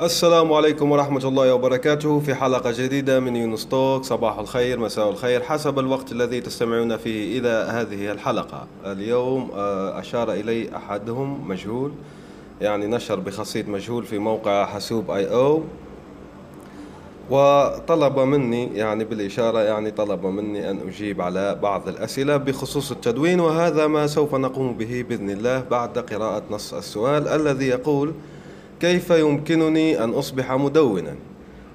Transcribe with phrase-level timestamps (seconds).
[0.00, 4.04] السلام عليكم ورحمة الله وبركاته في حلقة جديدة من يونس توك.
[4.04, 8.66] صباح الخير مساء الخير حسب الوقت الذي تستمعون فيه إلى هذه الحلقة.
[8.86, 11.92] اليوم آه، أشار إلي أحدهم مجهول.
[12.60, 15.62] يعني نشر بخاصية مجهول في موقع حاسوب آي أو.
[17.30, 23.86] وطلب مني يعني بالإشارة يعني طلب مني أن أجيب على بعض الأسئلة بخصوص التدوين وهذا
[23.86, 28.14] ما سوف نقوم به بإذن الله بعد قراءة نص السؤال الذي يقول
[28.80, 31.14] كيف يمكنني أن أصبح مدونا؟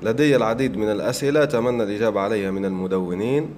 [0.04, 3.50] لدي العديد من الأسئلة أتمنى الإجابة عليها من المدونين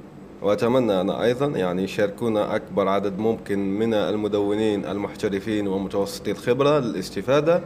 [0.41, 7.61] وأتمنى أنا أيضا يعني يشاركونا أكبر عدد ممكن من المدونين المحترفين ومتوسطي الخبرة للاستفادة.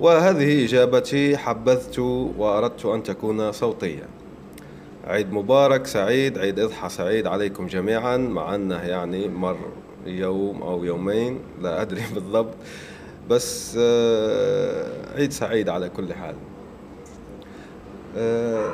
[0.00, 1.98] وهذه إجابتي حبذت
[2.38, 4.08] وأردت أن تكون صوتية.
[5.06, 9.58] عيد مبارك سعيد عيد إضحى سعيد عليكم جميعا مع أنه يعني مر
[10.06, 12.54] يوم أو يومين لا أدري بالضبط.
[13.32, 16.34] بس آه، عيد سعيد على كل حال.
[18.16, 18.70] آه،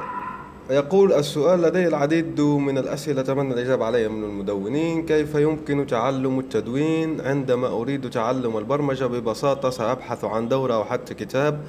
[0.70, 5.06] يقول السؤال لدي العديد من الأسئلة أتمنى الإجابة عليها من المدونين.
[5.06, 11.61] كيف يمكن تعلم التدوين؟ عندما أريد تعلم البرمجة ببساطة سأبحث عن دورة أو حتى كتاب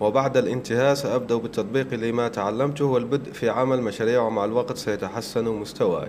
[0.00, 6.08] وبعد الانتهاء سأبدأ بالتطبيق لما تعلمته والبدء في عمل مشاريع ومع الوقت سيتحسن مستواي.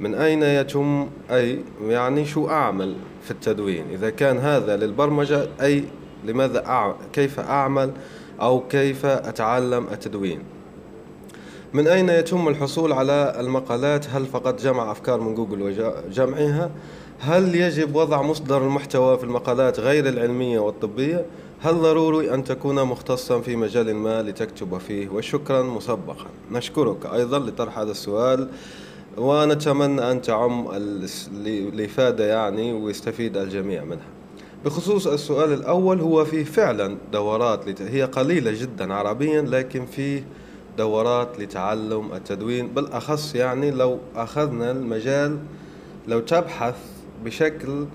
[0.00, 5.84] من أين يتم؟ أي يعني شو أعمل في التدوين؟ إذا كان هذا للبرمجة أي
[6.24, 7.90] لماذا أعمل كيف أعمل؟
[8.40, 10.40] أو كيف أتعلم التدوين؟
[11.74, 16.70] من أين يتم الحصول على المقالات؟ هل فقط جمع أفكار من جوجل وجمعها؟
[17.20, 21.26] هل يجب وضع مصدر المحتوى في المقالات غير العلمية والطبية؟
[21.60, 26.26] هل ضروري أن تكون مختصا في مجال ما لتكتب فيه؟ وشكرا مسبقا.
[26.52, 28.48] نشكرك أيضا لطرح هذا السؤال.
[29.18, 30.68] ونتمنى أن تعم
[31.46, 34.06] الإفادة يعني ويستفيد الجميع منها.
[34.64, 40.24] بخصوص السؤال الأول هو فيه فعلا دورات هي قليلة جدا عربيا لكن فيه
[40.78, 45.38] دورات لتعلم التدوين بالأخص يعني لو أخذنا المجال
[46.08, 46.76] لو تبحث
[47.24, 47.86] بشكل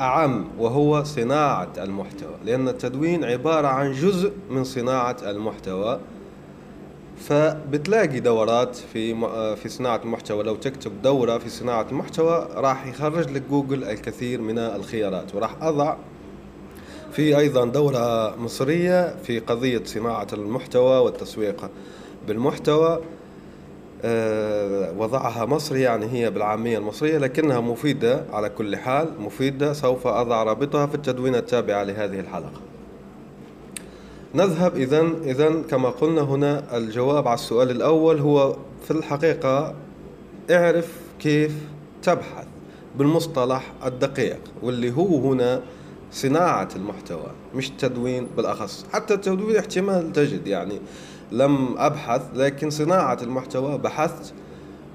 [0.00, 2.34] أعم وهو صناعة المحتوى.
[2.44, 6.00] لأن التدوين عبارة عن جزء من صناعة المحتوى.
[7.18, 9.14] فبتلاقي دورات في
[9.56, 10.42] في صناعة المحتوى.
[10.42, 15.96] لو تكتب دورة في صناعة المحتوى راح يخرج لك جوجل الكثير من الخيارات وراح أضع
[17.12, 21.70] في أيضا دورة مصرية في قضية صناعة المحتوى والتسويق
[22.26, 23.00] بالمحتوى.
[24.06, 30.42] آه، وضعها مصري يعني هي بالعامية المصرية لكنها مفيدة على كل حال مفيدة سوف أضع
[30.42, 32.60] رابطها في التدوين التابع لهذه الحلقة.
[34.34, 39.74] نذهب إذا إذا كما قلنا هنا الجواب على السؤال الأول هو في الحقيقة
[40.50, 41.52] اعرف كيف
[42.02, 42.46] تبحث
[42.98, 45.62] بالمصطلح الدقيق واللي هو هنا
[46.12, 48.86] صناعة المحتوى مش تدوين بالأخص.
[48.92, 50.80] حتى التدوين احتمال تجد يعني
[51.32, 54.34] لم أبحث لكن صناعة المحتوى بحثت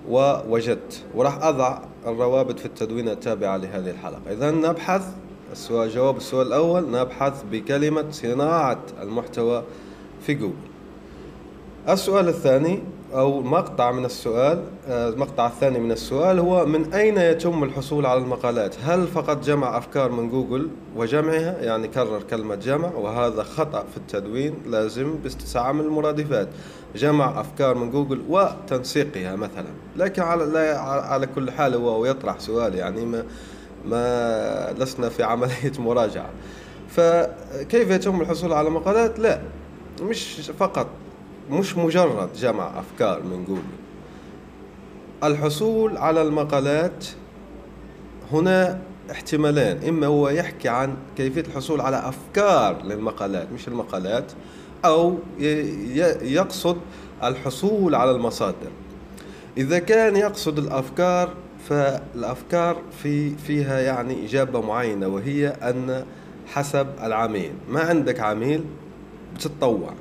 [0.09, 1.03] ووجدت.
[1.15, 4.21] وراح أضع الروابط في التدوين التابعة لهذه الحلقة.
[4.31, 5.03] إذا نبحث
[5.51, 9.63] السؤال جواب السؤال الأول نبحث بكلمة صناعة المحتوى
[10.21, 10.53] في جوجل.
[11.89, 12.79] السؤال الثاني
[13.13, 18.19] أو مقطع من السؤال آه، المقطع الثاني من السؤال هو من أين يتم الحصول على
[18.19, 23.97] المقالات؟ هل فقط جمع أفكار من جوجل وجمعها؟ يعني كرر كلمة جمع وهذا خطأ في
[23.97, 26.47] التدوين لازم باستعمال المرادفات.
[26.95, 29.69] جمع أفكار من جوجل وتنسيقها مثلا.
[29.97, 33.23] لكن على, على كل حال هو يطرح سؤال يعني ما
[33.85, 36.29] ما لسنا في عملية مراجعة.
[36.89, 39.41] فكيف يتم الحصول على مقالات؟ لا
[40.01, 40.87] مش فقط
[41.51, 43.61] مش مجرد جمع أفكار من جوجل.
[45.23, 47.05] الحصول على المقالات
[48.31, 48.79] هنا
[49.11, 54.31] احتمالين إما هو يحكي عن كيفية الحصول على أفكار للمقالات مش المقالات
[54.85, 55.17] أو
[56.21, 56.77] يقصد
[57.23, 58.71] الحصول على المصادر.
[59.57, 61.29] إذا كان يقصد الأفكار
[61.67, 66.05] فالأفكار في فيها يعني إجابة معينة وهي أن
[66.47, 67.51] حسب العميل.
[67.69, 68.63] ما عندك عميل
[69.35, 69.93] بتتطوع.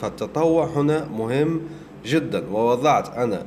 [0.00, 1.60] فالتطوع هنا مهم
[2.04, 2.48] جدا.
[2.52, 3.42] ووضعت أنا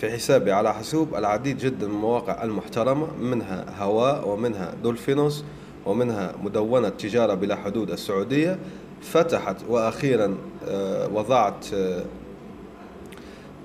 [0.00, 5.44] في حسابي على حاسوب العديد جدا من المواقع المحترمة منها هواء ومنها دولفينوس
[5.86, 8.58] ومنها مدونة تجارة بلا حدود السعودية.
[9.02, 10.34] فتحت وأخيرا
[10.68, 12.02] آه، وضعت آه،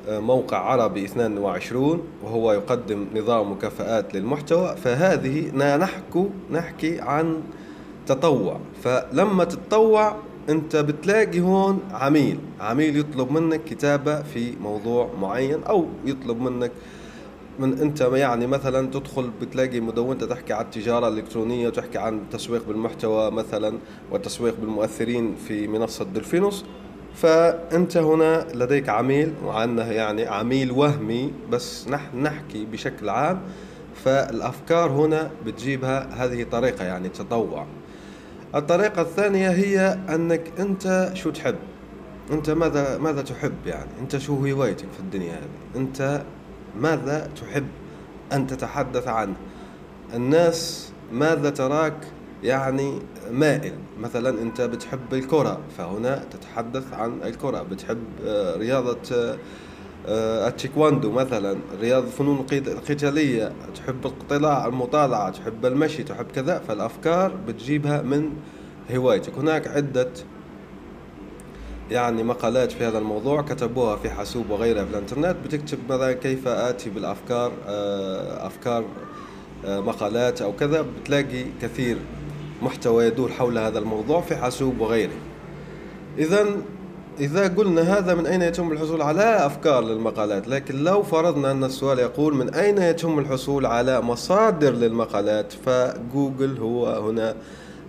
[0.10, 4.76] موقع عربي 22 وهو يقدم نظام مكافآت للمحتوى.
[4.76, 7.42] فهذه نحكو نحكي عن
[8.08, 8.60] تطوع.
[8.84, 10.16] فلما تتطوع
[10.50, 12.40] انت بتلاقي هون عميل.
[12.60, 16.72] عميل يطلب منك كتابة في موضوع معين أو يطلب منك
[17.60, 23.32] من أنت يعني مثلا تدخل بتلاقي مدونة تحكي عن التجارة الإلكترونية وتحكي عن التسويق بالمحتوى
[23.32, 23.78] مثلا
[24.12, 26.66] والتسويق بالمؤثرين في منصة دلفينوس.
[27.16, 33.42] فأنت هنا لديك عميل وعنه يعني عميل وهمي بس نحن نحكي بشكل عام.
[34.06, 37.66] فالأفكار هنا بتجيبها هذه طريقة يعني تطوع.
[38.56, 41.56] الطريقة الثانية هي أنك أنت شو تحب؟
[42.32, 46.22] أنت ماذا ماذا تحب يعني؟ أنت شو هوايتك في الدنيا هذه؟ أنت
[46.80, 47.68] ماذا تحب
[48.34, 49.34] أن تتحدث عنه؟
[50.14, 51.98] الناس ماذا تراك
[52.44, 53.00] يعني
[53.32, 53.74] مائل.
[54.00, 59.38] مثلا أنت بتحب الكرة فهنا تتحدث عن الكرة بتحب آه، رياضة آه،
[60.08, 65.30] آه، التيكواندو مثلا رياضة الفنون القتالية تحب الاطلاع المطالعة.
[65.30, 66.60] تحب المشي تحب كذا.
[66.68, 68.30] فالأفكار بتجيبها من
[68.96, 69.34] هوايتك.
[69.38, 70.10] هناك عدة
[71.92, 75.36] يعني مقالات في هذا الموضوع كتبوها في حاسوب وغيرها في الإنترنت.
[75.46, 77.52] بتكتب مثلا كيف آتي بالأفكار
[78.48, 78.86] أفكار
[79.66, 80.82] مقالات أو كذا.
[80.82, 81.98] بتلاقي كثير.
[82.62, 85.18] محتوى يدور حول هذا الموضوع في حاسوب وغيره.
[86.18, 86.46] إذا
[87.20, 92.00] إذا قلنا هذا من أين يتم الحصول على أفكار للمقالات لكن لو فرضنا أن السؤال
[92.00, 97.36] يقول من أين يتم الحصول على مصادر للمقالات فجوجل هو هنا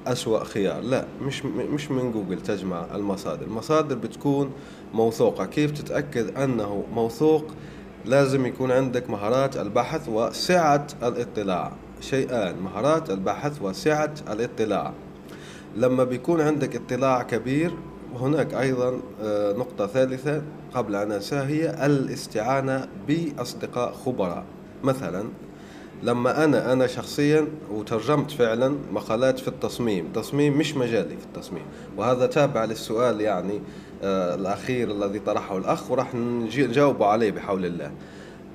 [0.07, 0.81] أسوأ خيار.
[0.81, 3.47] لا مش مش من جوجل تجمع المصادر.
[3.47, 4.51] المصادر بتكون
[4.95, 5.47] موثوقة.
[5.47, 7.45] كيف تتأكد أنه موثوق؟
[8.05, 11.73] لازم يكون عندك مهارات البحث وسعة الاطلاع.
[12.03, 14.93] شيئان مهارات البحث وسعة الاطلاع.
[15.77, 17.75] لما بيكون عندك اطلاع كبير
[18.21, 20.43] هناك أيضا آه، نقطة ثالثة
[20.75, 24.45] قبل أن أنساها هي الاستعانة بأصدقاء خبراء.
[24.85, 25.25] مثلا
[26.03, 31.63] لما أنا أنا شخصيا وترجمت فعلا مقالات في التصميم تصميم مش مجالي في التصميم.
[31.97, 33.61] وهذا تابع للسؤال يعني
[34.03, 37.91] آه الأخير الذي طرحه الأخ وراح نجاوب عليه بحول الله.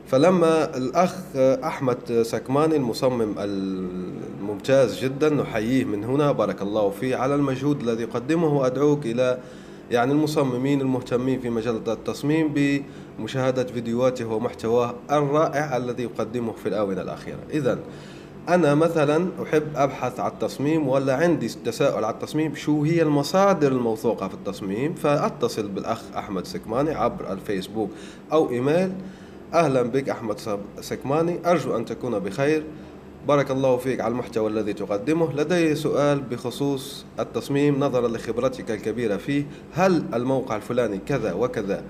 [0.07, 1.15] فلما الأخ
[1.63, 8.47] أحمد سكماني المصمم الممتاز جدا نحييه من هنا بارك الله فيه على المجهود الذي يقدمه
[8.47, 9.37] وأدعوك إلى
[9.91, 12.53] يعني المصممين المهتمين في مجال التصميم
[13.19, 17.39] بمشاهدة فيديوهاته ومحتواه الرائع الذي يقدمه في الآونة الأخيرة.
[17.49, 17.79] إذا
[18.49, 24.27] أنا مثلا أحب أبحث عن التصميم ولا عندي تساؤل على التصميم شو هي المصادر الموثوقة
[24.27, 27.89] في التصميم؟ فأتصل بالأخ أحمد سكماني عبر الفيسبوك
[28.31, 28.91] أو إيميل
[29.53, 30.39] أهلا بك أحمد
[30.81, 31.39] سكماني.
[31.45, 32.63] أرجو أن تكون بخير.
[33.27, 35.33] بارك الله فيك على المحتوى الذي تقدمه.
[35.33, 39.45] لدي سؤال بخصوص التصميم نظرا لخبرتك الكبيرة فيه.
[39.73, 41.83] هل الموقع الفلاني كذا وكذا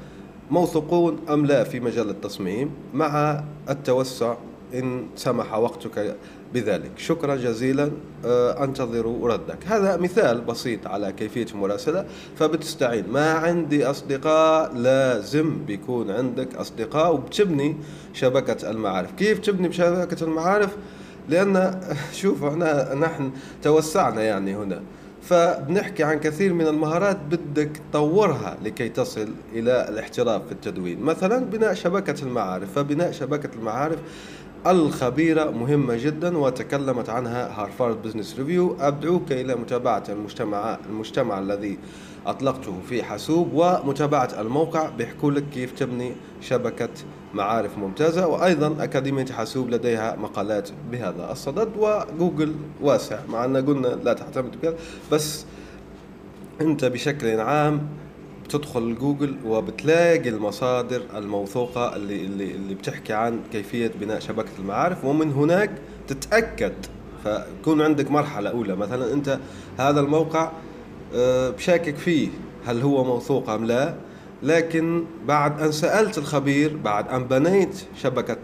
[0.51, 4.35] موثوقون أم لا في مجال التصميم؟ مع التوسع
[4.73, 6.15] إن سمح وقتك
[6.53, 6.91] بذلك.
[6.97, 7.91] شكرا جزيلا
[8.25, 9.57] آه، أنتظر ردك.
[9.65, 12.05] هذا مثال بسيط على كيفية المراسلة.
[12.35, 13.09] فبتستعين.
[13.09, 17.77] ما عندي أصدقاء لازم بيكون عندك أصدقاء وبتبني
[18.13, 19.11] شبكة المعارف.
[19.11, 20.75] كيف تبني شبكة المعارف؟
[21.29, 21.81] لأن
[22.21, 23.31] شوفوا إحنا نحن
[23.63, 24.81] توسعنا يعني هنا.
[25.21, 30.99] فبنحكي عن كثير من المهارات بدك تطورها لكي تصل إلى الاحتراف في التدوين.
[31.01, 32.73] مثلا بناء شبكة المعارف.
[32.73, 33.99] فبناء شبكة المعارف
[34.67, 41.77] الخبيرة مهمة جدا وتكلمت عنها Harvard Business Review أدعوك إلى متابعة المجتمع المجتمع الذي
[42.25, 44.89] أطلقته في حاسوب ومتابعة الموقع.
[44.89, 46.11] بيحكوا لك كيف تبني
[46.41, 46.89] شبكة
[47.33, 48.27] معارف ممتازة.
[48.27, 54.75] وأيضا أكاديمية حاسوب لديها مقالات بهذا الصدد وجوجل واسع مع أن قلنا لا تعتمد بكذا
[55.11, 55.45] بس
[56.61, 57.87] أنت بشكل عام
[58.47, 65.31] بتدخل جوجل وبتلاقي المصادر الموثوقة اللي, اللي, اللي بتحكي عن كيفية بناء شبكة المعارف ومن
[65.31, 65.71] هناك
[66.07, 66.73] تتأكد.
[67.23, 69.39] فيكون عندك مرحلة أولى مثلا أنت
[69.77, 70.51] هذا الموقع
[71.15, 72.29] آه، بشاكك فيه
[72.65, 73.95] هل هو موثوق أم لا
[74.43, 78.37] لكن بعد أن سألت الخبير بعد أن بنيت شبكة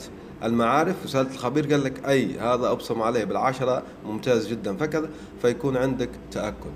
[0.43, 4.75] المعارف وسألت الخبير قال لك أي هذا أبصم عليه بالعشرة ممتاز جدا.
[4.77, 5.09] فكذا
[5.41, 6.73] فيكون عندك تأكد.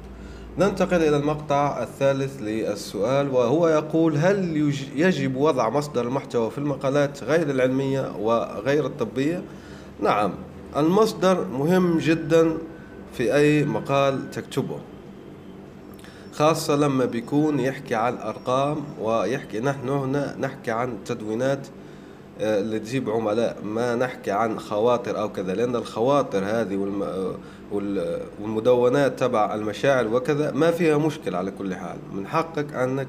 [0.59, 4.57] ننتقل إلى المقطع الثالث للسؤال وهو يقول هل
[4.95, 9.41] يجب وضع مصدر المحتوى في المقالات غير العلمية وغير الطبية؟
[10.01, 10.31] نعم
[10.77, 12.57] المصدر مهم جدا
[13.13, 14.79] في أي مقال تكتبه
[16.33, 21.67] خاصة لما بيكون يحكي عن الأرقام ويحكي نحن هنا نحكي عن تدوينات
[22.39, 27.03] اللي تجيب عملاء ما نحكي عن خواطر أو كذا لأن الخواطر هذه والم...
[28.41, 31.97] والمدونات تبع المشاعر وكذا ما فيها مشكلة على كل حال.
[32.13, 33.07] من حقك أنك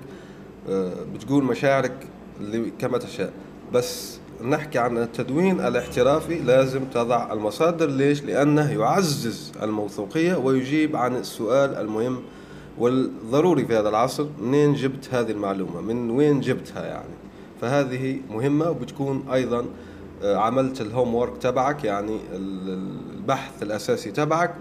[0.70, 1.92] آه، بتقول مشاعرك
[2.40, 3.32] اللي كما تشاء.
[3.72, 7.86] بس نحكي عن التدوين الاحترافي لازم تضع المصادر.
[7.90, 12.22] ليش؟ لأنه يعزز الموثوقية ويجيب عن السؤال المهم
[12.78, 14.26] والضروري في هذا العصر.
[14.40, 17.27] منين جبت هذه المعلومة؟ من وين جبتها يعني؟
[17.60, 19.64] فهذه مهمة وبتكون أيضا
[20.22, 24.54] آه، عملت الهوم وورك تبعك يعني البحث الأساسي تبعك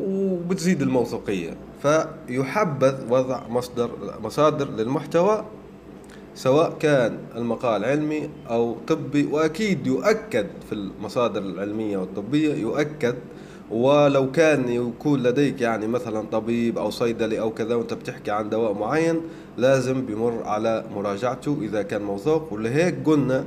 [0.00, 1.56] وبتزيد الموثوقية.
[1.82, 3.90] فيحبذ وضع مصدر
[4.22, 5.44] مصادر للمحتوى
[6.34, 13.14] سواء كان المقال علمي أو طبي وأكيد يؤكد في المصادر العلمية والطبية يؤكد
[13.72, 18.72] ولو كان يكون لديك يعني مثلا طبيب أو صيدلي أو كذا وأنت بتحكي عن دواء
[18.72, 19.20] معين
[19.58, 22.52] لازم بمر على مراجعته إذا كان موثوق.
[22.52, 23.44] ولهيك قلنا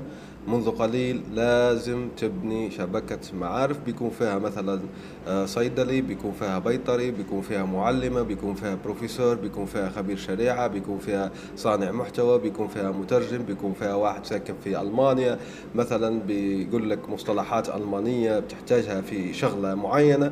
[0.48, 4.80] منذ قليل لازم تبني شبكة معارف بيكون فيها مثلا
[5.28, 10.68] آه، صيدلي بيكون فيها بيطري بيكون فيها معلمة بيكون فيها بروفيسور بيكون فيها خبير شريعة
[10.68, 15.38] بيكون فيها صانع محتوى بيكون فيها مترجم بيكون فيها واحد ساكن في ألمانيا.
[15.76, 20.32] مثلا بيقول لك مصطلحات ألمانية بتحتاجها في شغلة معينة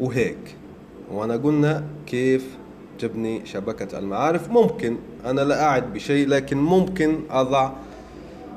[0.00, 0.56] وهيك.
[1.12, 2.56] وأنا قلنا كيف
[2.98, 4.96] تبني شبكة المعارف؟ ممكن.
[5.26, 7.72] أنا لا أعد بشيء لكن ممكن أضع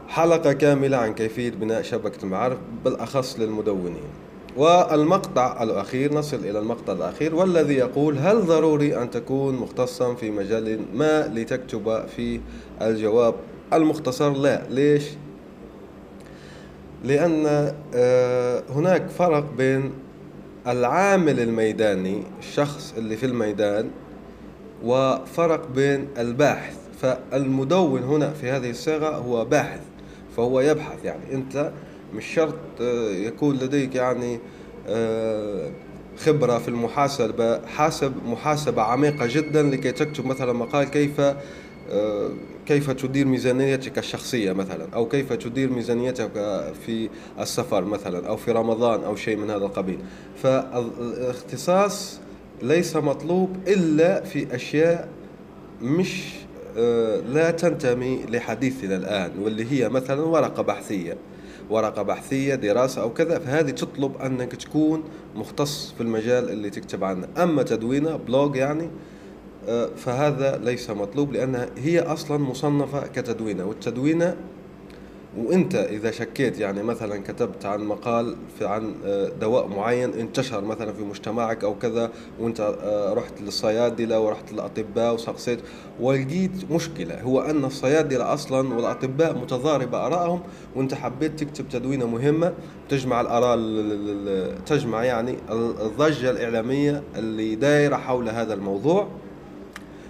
[0.07, 4.25] حلقة كاملة عن كيفية بناء شبكة المعارف بالأخص للمدونين.
[4.57, 10.79] والمقطع الأخير نصل إلى المقطع الأخير والذي يقول هل ضروري أن تكون مختصا في مجال
[10.93, 12.39] ما لتكتب في
[12.81, 13.35] الجواب
[13.73, 14.61] المختصر؟ لا.
[14.69, 15.03] ليش؟
[17.03, 19.91] لأن آه، هناك فرق بين
[20.67, 23.89] العامل الميداني الشخص اللي في الميدان
[24.83, 26.75] وفرق بين الباحث.
[27.01, 29.81] فالمدون هنا في هذه الصيغة هو باحث.
[30.37, 31.33] فهو يبحث يعني.
[31.33, 31.71] أنت
[32.13, 34.39] مش شرط آه، يكون لديك يعني
[34.87, 35.69] آه،
[36.17, 41.19] خبرة في المحاسبة حاسب محاسبة عميقة جدا لكي تكتب مثلا مقال كيف
[41.89, 42.29] آه،
[42.65, 46.31] كيف تدير ميزانيتك الشخصية مثلا أو كيف تدير ميزانيتك
[46.85, 49.99] في السفر مثلا أو في رمضان أو شيء من هذا القبيل.
[50.43, 52.19] فالاختصاص
[52.61, 55.09] ليس مطلوب إلا في أشياء
[55.81, 56.44] مش
[57.33, 61.17] لا تنتمي لحديثنا الآن واللي هي مثلا ورقة بحثية.
[61.69, 65.03] ورقة بحثية دراسة أو كذا فهذه تطلب أنك تكون
[65.35, 67.27] مختص في المجال اللي تكتب عنه.
[67.37, 68.89] أما تدوينه بلوج يعني
[69.67, 73.65] آه، فهذا ليس مطلوب لأنها هي أصلا مصنفة كتدوينة.
[73.65, 74.35] والتدوينة
[75.37, 80.93] وانت اذا شكيت يعني مثلا كتبت عن مقال في عن آه، دواء معين انتشر مثلا
[80.93, 85.59] في مجتمعك أو كذا وانت آه، رحت للصيادلة ورحت للأطباء وسقسيت
[85.99, 90.41] ولقيت مشكلة هو أن الصيادلة أصلا والأطباء متضاربه آرائهم
[90.75, 92.53] وانت حبيت تكتب تدوينة مهمة
[92.89, 93.57] تجمع الآراء
[94.65, 99.07] تجمع يعني الضجة الإعلامية اللي دايرة حول هذا الموضوع.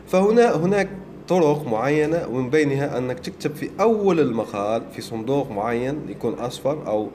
[0.07, 0.89] فهنا هناك
[1.27, 7.09] طرق معينة ومن بينها أنك تكتب في أول المقال في صندوق معين يكون أصفر أو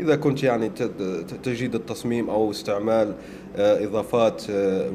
[0.00, 0.70] إذا كنت يعني
[1.42, 3.14] تجيد التصميم أو استعمال
[3.56, 4.42] آه، إضافات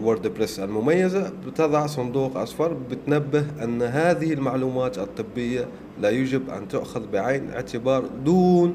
[0.04, 5.68] ووردبريس آه، المميزة بتضع صندوق أصفر بتنبه أن هذه المعلومات الطبية
[6.02, 8.74] لا يجب أن تؤخذ بعين اعتبار دون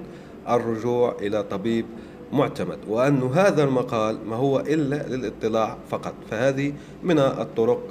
[0.49, 1.87] الرجوع إلى طبيب
[2.33, 6.15] معتمد وأن هذا المقال ما هو إلا للاطلاع فقط.
[6.31, 6.73] فهذه
[7.03, 7.83] من الطرق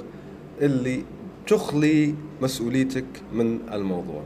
[0.62, 1.04] اللي
[1.48, 4.22] تخلي مسؤوليتك من الموضوع.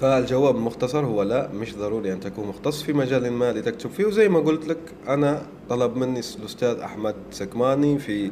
[0.00, 4.04] فالجواب المختصر هو لا مش ضروري أن تكون مختص في مجال ما لتكتب فيه.
[4.04, 4.78] وزي ما قلت لك
[5.08, 8.30] أنا طلب مني الأستاذ أحمد سكماني في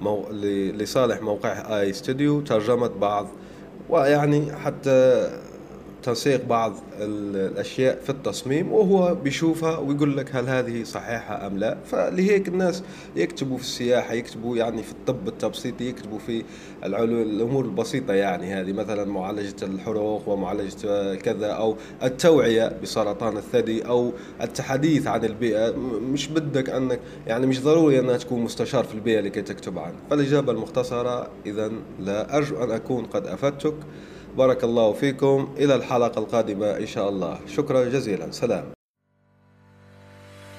[0.00, 0.26] مو...
[0.76, 3.28] لصالح موقع آي ستوديو ترجمة بعض
[3.90, 5.30] ويعني حتى
[6.02, 11.76] تنسيق بعض الأشياء في التصميم وهو بيشوفها ويقول لك هل هذه صحيحة أم لا.
[11.86, 12.82] فلهيك الناس
[13.16, 16.44] يكتبوا في السياحة يكتبوا يعني في الطب التبسيطي يكتبوا في
[16.84, 18.54] الأمور البسيطة يعني.
[18.54, 25.70] هذه مثلا معالجة الحروق ومعالجة كذا أو التوعية بسرطان الثدي أو التحديث عن البيئة.
[26.12, 30.52] مش بدك أنك يعني مش ضروري انك تكون مستشار في البيئة لكي تكتب عنه فالإجابة
[30.52, 33.74] المختصرة اذا لا أرجو أن أكون قد أفدتك.
[34.36, 35.54] بارك الله فيكم.
[35.56, 37.38] إلى الحلقة القادمة إن شاء الله.
[37.46, 38.30] شكرا جزيلا.
[38.30, 38.64] سلام.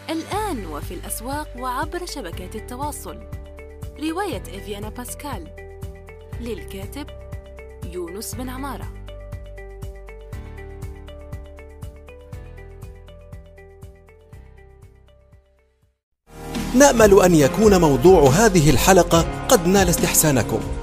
[0.10, 3.18] الآن وفي الأسواق وعبر شبكات التواصل.
[4.00, 5.48] رواية إفيانا باسكال.
[6.42, 7.08] للكاتب
[7.92, 8.94] يونس بن عمارة.
[16.76, 20.83] نأمل أن يكون موضوع هذه الحلقة قد نال استحسانكم.